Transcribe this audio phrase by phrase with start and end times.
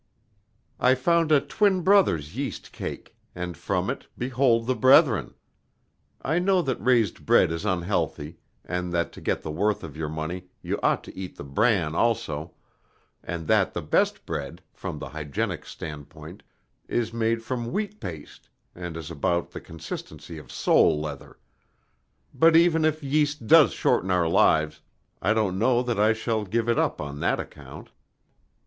[0.79, 5.35] I found a Twin Brothers yeast cake, and from it, behold the brethren!
[6.23, 10.09] I know that raised bread is unhealthy, and that to get the worth of your
[10.09, 12.55] money you ought to eat the bran also,
[13.23, 16.41] and that the best bread, from the hygienic standpoint,
[16.87, 21.37] is made from wheat paste, and is about the consistency of sole leather;
[22.33, 24.81] but even if yeast does shorten our lives,
[25.21, 27.91] I don't know that I shall give it up on that account."